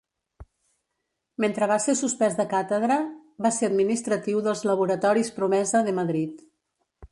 [1.45, 2.97] Mentre va ser suspès de càtedra
[3.47, 6.45] va ser administratiu dels laboratoris Promesa de Madrid.